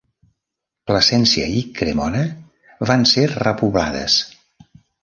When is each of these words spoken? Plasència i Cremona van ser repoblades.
Plasència 0.91 1.51
i 1.59 1.63
Cremona 1.81 2.25
van 2.93 3.07
ser 3.13 3.31
repoblades. 3.39 4.19